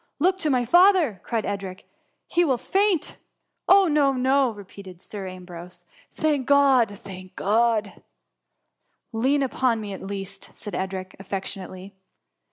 [0.19, 1.87] "Look to my father,'' cried Edric,"
[2.33, 3.15] he will faint.''.<^
[3.69, 6.97] Oh no, no!" repeated Sir Ambrose: '^ thank God!
[6.97, 8.01] thank God I" ^^
[9.13, 11.91] Lean upon me, at least," said Edric, affec tionately.